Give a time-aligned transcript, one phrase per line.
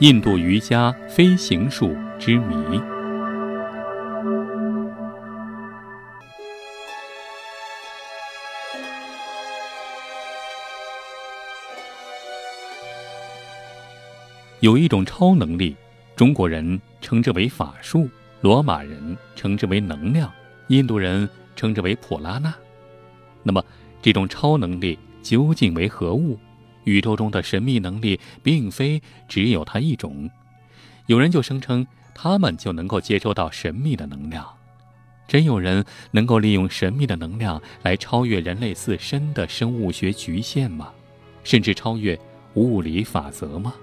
[0.00, 2.54] 印度瑜伽飞行术之谜。
[14.60, 15.74] 有一种超能力，
[16.14, 18.08] 中国人称之为法术，
[18.40, 20.32] 罗马人称之为能量，
[20.68, 22.54] 印度人称之为普拉纳。
[23.42, 23.60] 那么，
[24.00, 26.38] 这种超能力究竟为何物？
[26.88, 30.28] 宇宙中的神秘能力并非只有它一种。
[31.06, 34.46] 有人就声称他们就能够接收到神秘的能量。
[35.26, 40.90] 真有人能够利用神秘的能量来超越人类自身的生物学局限吗？
[41.44, 42.18] 甚至超越
[42.54, 43.74] 物理法则吗？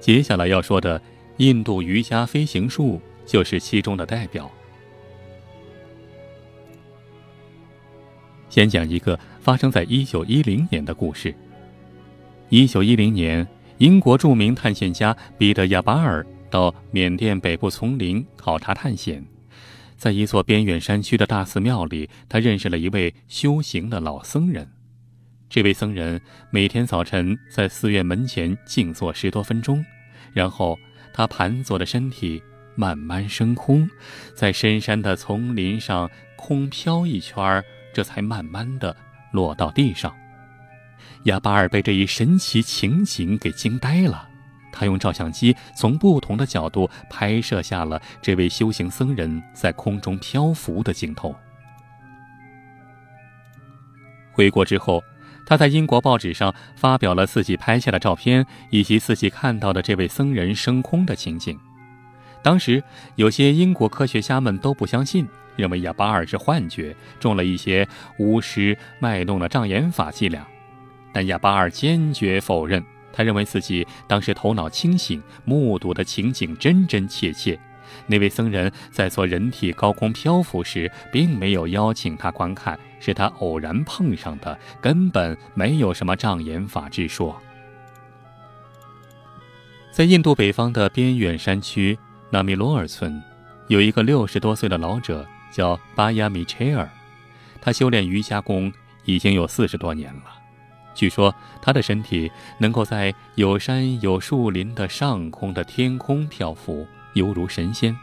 [0.00, 1.00] 接下来要说的
[1.36, 4.50] 印度瑜伽飞行术就是其中的代表。
[8.50, 11.32] 先讲一个发生在一九一零年的故事。
[12.48, 13.46] 一九一零年，
[13.78, 19.24] 英国著名探险家彼得·亚巴尔到缅甸北部丛林考察探险，
[19.96, 24.68] 在一座边远山区的大寺庙里，他认识了一位修行的老僧人。
[25.48, 29.84] 这位僧人每天早晨在寺院门前静坐十多分钟，
[30.32, 30.76] 然后
[31.12, 32.42] 他盘坐的身体
[32.74, 33.88] 慢慢升空，
[34.34, 38.94] 在深山的丛林上空飘一圈儿，这才慢慢的
[39.32, 40.14] 落到地上。
[41.24, 44.28] 亚巴尔被这一神奇情景给惊呆了，
[44.72, 51.34] 他用照相机从不同的角度拍摄下了这位修行僧人在空中漂浮的镜头。
[54.32, 55.02] 回国之后。
[55.46, 61.58] 他在英国报纸上发表了自己拍下的照片，以及自己看到的这位僧人升空的情景。
[62.42, 62.82] 当时
[63.16, 67.86] 有些英国科学家们都不相信，认为亚巴尔是幻觉，中了一些
[68.18, 70.46] 巫师卖弄的障眼法伎俩。
[71.12, 77.58] 但亚巴尔坚决否认，他认为自己当时头脑清醒，目睹的情景真真切切。
[78.06, 87.36] 那位僧人在做人体高空漂浮时，并没有邀请他观看，是他偶然碰上的，根本没有什么障眼法之说。
[89.90, 91.98] 在印度北方的边远山区
[92.30, 93.22] 纳米罗尔村，
[93.68, 96.88] 有一个六十多岁的老者，叫巴亚米切尔，
[97.60, 98.72] 他修炼瑜伽功
[99.04, 100.24] 已经有四十多年了。
[100.94, 106.86] 据说他的身体能够在有山有树林的上空的天空漂浮。
[107.14, 107.96] 犹如神仙。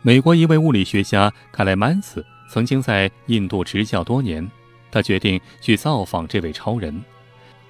[0.00, 4.50] 美国一位物理学家卡莱曼斯曾经在印度执教多年，
[4.90, 7.04] 他决定去造访这位超人。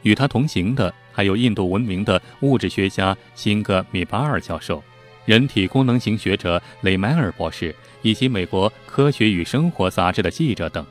[0.03, 4.83] 与他同行的还有印度闻名的物质学家辛格米巴尔教授、
[5.25, 10.84] 人体功能型学者雷迈尔博士，以及美国《科学与生活》杂志的记者等。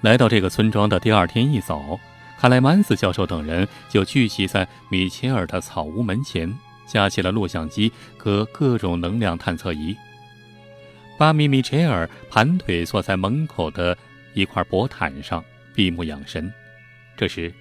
[0.00, 1.98] 来到这个村庄的第二天一早。
[2.38, 6.52] 卡莱曼斯教授等人就聚集在米切尔的草屋门前，
[6.88, 9.96] 架起了录像机和各种能量探测仪。
[11.16, 13.96] 巴米米切尔盘腿坐在门口的
[14.34, 16.52] 一块薄毯上，闭目养神。
[17.16, 17.52] 这时，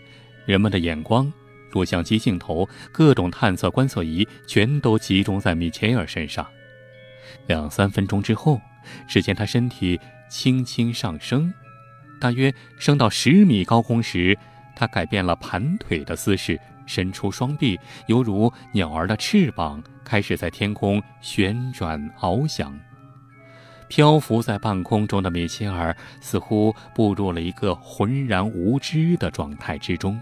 [0.46, 1.32] 人们的眼光、
[1.72, 6.46] 录像机镜头、各种探测观测仪全都集中在米切尔身上。
[7.48, 8.60] 两三分钟之后，
[9.08, 11.54] 只见他身体轻轻上升，
[12.20, 14.38] 大约升到十米高空时。
[14.74, 22.80] 他改变了盘腿的姿势，伸出双臂，犹如鸟儿的翅膀，开始在天空旋转翱翔。
[23.92, 30.18] 漂浮在半空中的米切尔似乎步入了一个浑然无知的状态之中。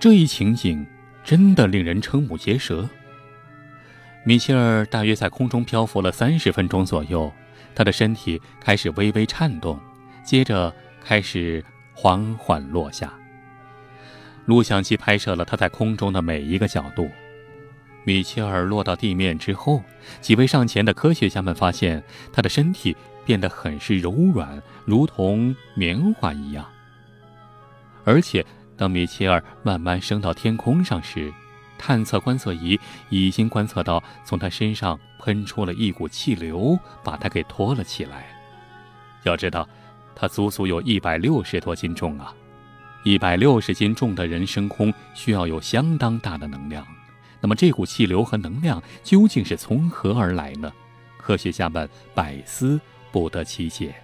[0.00, 0.84] 这一情景
[1.22, 2.88] 真的令人瞠目结舌。
[4.24, 7.32] 米切尔大约在空中漂浮了三十分钟左右，
[7.72, 9.78] 他的身体开始微微颤动，
[10.24, 10.74] 接着。
[11.04, 13.12] 开始缓缓落下。
[14.44, 17.10] 录像机拍摄了他在空中的每一个角度。
[18.04, 19.82] 米切尔落到地面之后，
[20.20, 22.02] 几位上前的科学家们发现
[22.32, 26.66] 他的身体变得很是柔软，如同棉花一样。
[28.04, 28.44] 而且，
[28.76, 31.32] 当米切尔慢慢升到天空上时，
[31.78, 32.78] 探测观测仪
[33.08, 38.26] 已经观测到从他身上喷出了一股气流，把他给拖了起来。
[39.24, 39.68] 要知道。
[40.14, 42.34] 他足足有一百六十多斤重啊！
[43.02, 46.86] 一百六十斤重的人升空需要有相当大的能量。
[47.42, 50.72] 那么这股气流和能量究竟是从何而来呢？
[51.18, 52.80] 科学家们百思
[53.10, 53.94] 不得其解。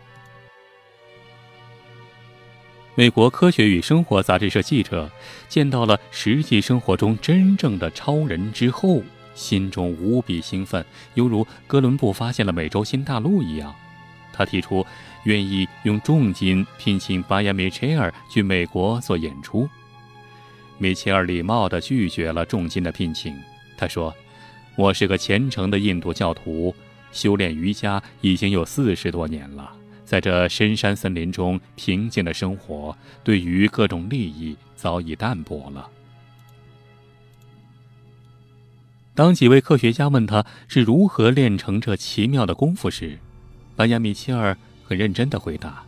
[2.95, 5.09] 美国《科学与生活》杂志社记者
[5.49, 9.01] 见到了实际生活中真正的超人之后，
[9.37, 13.73] 心中无比兴奋，犹如哥伦布发现了美洲新大陆一样。
[14.33, 14.85] 他提出
[15.25, 19.69] 愿意用重金聘请巴亚米切尔去美国做演出。
[20.79, 23.37] 米切尔礼貌地拒绝了重金的聘请。
[23.77, 24.15] 他说
[24.77, 26.75] ：“我是个虔诚的印度教徒，
[27.13, 29.73] 修炼瑜伽已经有四十多年了。
[30.05, 35.89] 在这深山森林中平静的生活，对于各种利益早已淡薄了。”
[39.15, 43.19] 当几位科学家问他是如何练成这奇妙的功夫时，
[43.75, 45.85] 班亚米切尔很认真地回答。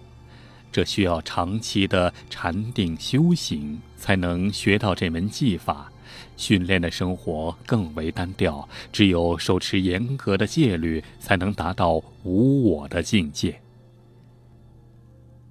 [0.73, 5.93] 这需要长期的禅定修行才能学到这门技法，
[6.37, 13.61] 训练的生活更为单调，只有手持严格的戒律，才能达到无我的境界。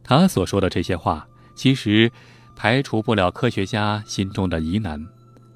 [0.03, 2.11] 他所说的这些话，其实
[2.55, 5.05] 排除不了科学家心中的疑难：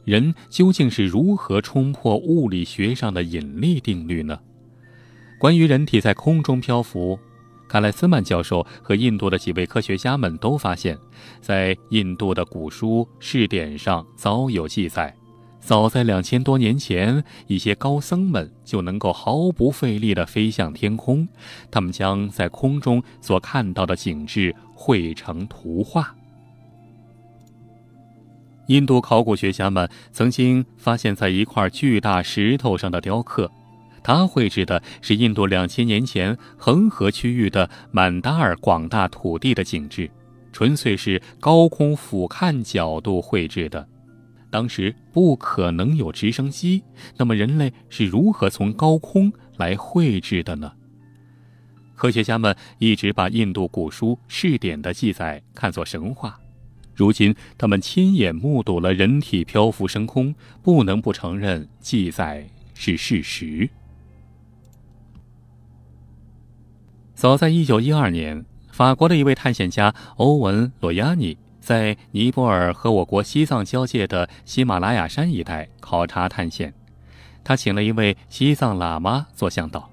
[0.05, 4.39] 人究竟是如何冲破物理学上的引力定律呢？
[5.39, 7.19] 关于人体在空中漂浮。
[7.73, 10.95] 卡莱斯曼教授和印度的几位科学家们都发现，
[11.41, 15.11] 在印度的古书试点上早有记载。
[15.59, 21.27] 早在两千多年前，一些高僧们就能够毫不费力地飞向天空，
[21.71, 26.15] 他们将在空中所看到的景致绘成图画。
[28.67, 33.49] 印度考古学家们曾经发现，在一块巨大石头上的雕刻。
[34.03, 40.11] 他绘制的是印度两千年前恒河区域的满达尔广大土地的景致，
[40.51, 43.87] 纯粹是高空俯瞰角度绘制的。
[44.51, 46.83] 当时不可能有直升机，
[47.17, 50.71] 那么人类是如何从高空来绘制的呢？
[51.95, 56.37] 科学家们一直把印度古书试点的记载看作神话，
[56.93, 63.67] 如今他们亲眼目睹了人体漂浮升空，不能不承认记载是事实。
[67.23, 76.73] 早在1912年，法国的一位探险家欧文·罗亚尼在尼泊尔和我国西藏交界的喜马拉雅山一带考察探险。
[77.41, 79.89] 他请了一位西藏喇嘛做向导。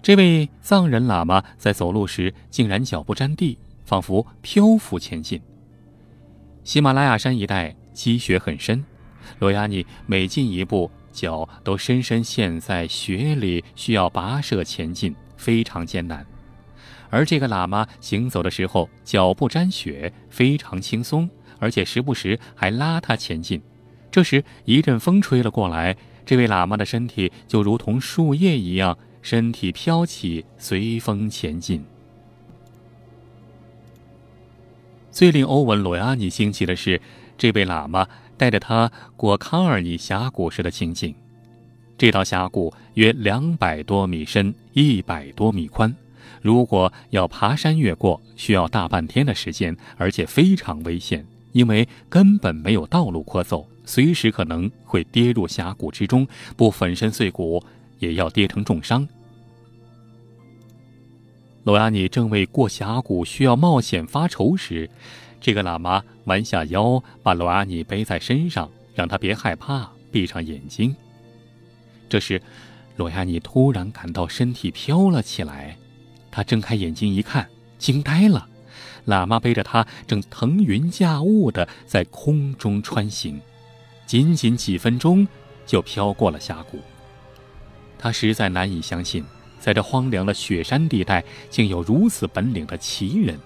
[0.00, 5.38] 这位藏人喇嘛在走路时竟然脚不沾地，仿佛漂浮前进。
[6.64, 8.82] 喜马拉雅山一带积雪很深，
[9.40, 16.26] 罗亚尼每进一步，脚都深深陷在雪里，需要跋涉前进，非常艰难。
[17.16, 23.58] 而这个喇嘛行走的时候，脚不沾雪，非常轻松，而且时不时还拉他前进。
[24.10, 25.96] 这时一阵风吹了过来，
[26.26, 31.82] 这位喇嘛的身体就如同树叶一样，身体飘起，随风前进。
[35.10, 37.00] 最令欧文·罗亚尼惊奇的是，
[37.38, 41.14] 这位喇嘛带着他过康尔尼峡谷时的情景。
[41.96, 45.96] 这道峡谷约两百多米深，一百多米宽。
[46.46, 56.24] 如果要爬山越过，需要大半天的时间，而且非常危险，因为根本没有道路可走，随时可能会跌入峡谷之中，
[56.56, 57.60] 不粉身碎骨
[57.98, 59.04] 也要跌成重伤。
[61.64, 64.88] 罗亚尼正为过峡谷需要冒险发愁时，
[65.40, 70.94] 这个喇嘛弯下腰，把罗亚尼背在身上，让他别害怕，闭上眼睛。
[72.08, 72.40] 这时，
[72.94, 75.76] 罗亚尼突然感到身体飘了起来。
[76.36, 77.48] 他睁开眼睛一看，
[77.78, 78.46] 惊呆了。
[79.06, 83.40] 喇嘛背着他，正腾云驾雾地在空中穿行，
[84.04, 85.26] 仅仅几分钟
[85.64, 86.78] 就飘过了峡谷。
[87.98, 89.24] 他实在难以相信，
[89.58, 93.40] 在这荒凉的雪山地带，竟有如此本领的奇人。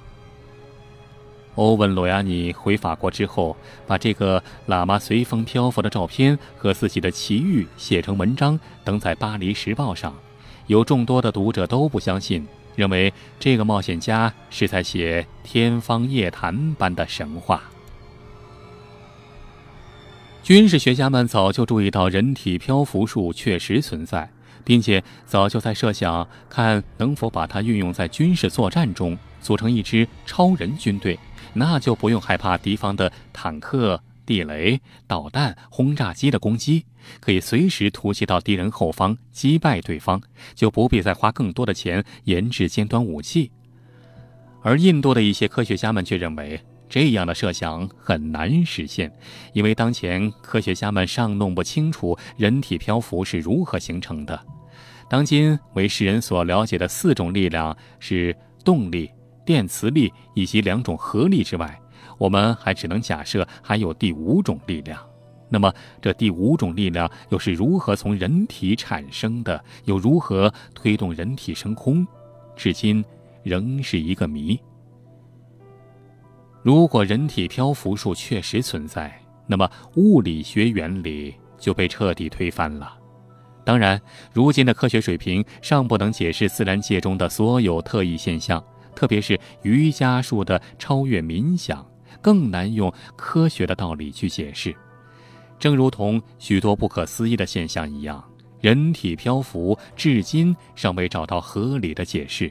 [1.55, 3.57] 欧文·罗亚尼回法国之后，
[3.87, 10.13] 把这个喇嘛随风漂浮的照片和自己的奇遇写成文章，登在《巴黎时报》上。
[10.67, 12.45] 有众多的读者都不相信。
[12.77, 17.63] 认为这个冒险家是在写天方夜谭般的神话。
[20.43, 24.31] 军事学家们早就注意到人体漂浮术确实存在，
[24.65, 31.19] 并且早就在设想看能否把它运用在军事作战中，组成一支超人军队，
[31.53, 34.01] 那就不用害怕敌方的坦克。
[34.27, 36.85] 地雷、导弹、轰炸机的攻击，
[37.21, 40.21] 可以随时突袭到敌人后方，击败对方，
[40.55, 43.51] 就不必再花更多的钱研制尖端武器。
[44.63, 49.11] 而印度的一些科学家们却认为，这样的设想很难实现，
[49.53, 54.39] 因为当前科学家们尚弄不清楚人体漂浮是如何形成的。
[55.09, 59.11] 当今为世人所了解的四种力量是动力、
[59.45, 61.81] 电磁力以及两种合力之外。
[62.19, 65.01] 我们还只能假设还有第五种力量，
[65.49, 69.63] 那么这第五种力量又是如何从人体产生的？
[69.85, 72.07] 又如何推动人体升空？
[72.57, 73.05] 至今
[73.43, 74.59] 仍是一个谜。
[76.63, 79.13] 如果人体漂浮术确实存在，
[79.47, 82.93] 那么物理学原理就被彻底推翻了。
[83.65, 84.01] 当然，
[84.33, 88.63] 如今的科学水平尚不能解释自然界中的所有特异现象，
[88.95, 91.87] 特别是瑜伽术的超越冥想，
[92.21, 94.75] 更难用科学的道理去解释。
[95.59, 98.23] 正如同许多不可思议的现象一样，
[98.61, 102.51] 人体漂浮至今尚未找到合理的解释。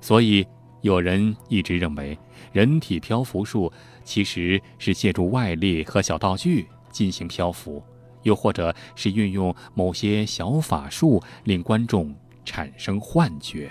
[0.00, 0.46] 所以，
[0.82, 2.18] 有人一直认为，
[2.52, 3.72] 人体漂浮术
[4.04, 7.82] 其实是借助外力和小道具进行漂浮。
[8.22, 13.70] 又或者是运用某些小法术，令观众产生幻觉。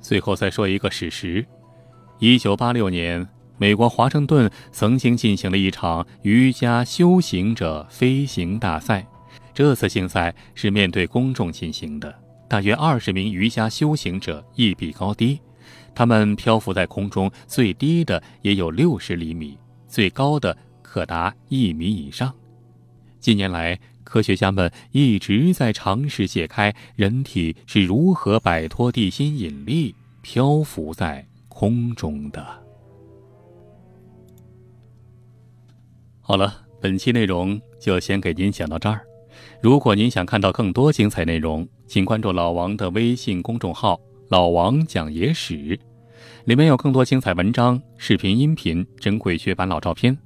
[0.00, 1.46] 最后再说一个史实：
[2.20, 9.06] 一九八六年，美国华盛顿曾经进行了一场瑜伽修行者飞行大赛。
[9.54, 12.14] 这次竞赛是面对公众进行的，
[12.46, 15.40] 大约二十名瑜伽修行者一比高低，
[15.94, 19.56] 他们漂浮在空中，最低的也有六十厘米，
[19.88, 20.56] 最高的。
[20.82, 22.34] 可达一米以上。
[23.20, 31.24] 近年来，科学家们一直在尝试解开人体是如何摆脱地心引力漂浮在
[31.60, 32.42] 空中的。
[36.22, 39.02] 好了，本期内容就先给您讲到这儿。
[39.60, 44.00] 如果您想看到更多精彩内容，请关注老王的微信公众号
[44.30, 45.78] “老王讲野史”，
[46.46, 50.16] 里面有更多精彩文章、视频、音频、珍贵绝版老照片。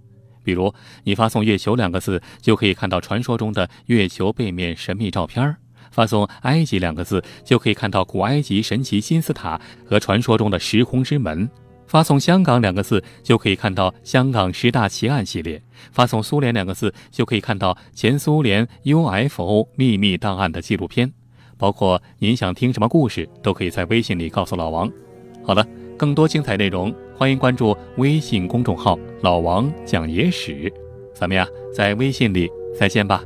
[0.45, 0.73] 比如，
[1.03, 5.57] 你发送“月球”两个字，就可以看到传说中的月球背面神秘照片儿；
[5.95, 11.47] 发送“埃及”两个字，就可以看到古埃及神奇金字塔和传说中的时空之门；
[11.87, 15.61] 发送“香港”两个字，就可以看到香港十大奇案系列；
[15.93, 21.13] 发送“苏联”两个字，就可以看到前苏联 UFO 秘密档案的纪录片。
[21.57, 24.91] 包括您想听什么故事，都可以在微信里告诉老王。
[25.45, 25.65] 好了。
[25.97, 30.71] 更多精彩内容，欢迎关注微信公众号“老王讲野史”。
[31.15, 33.23] 咱们呀，在微信里再见吧。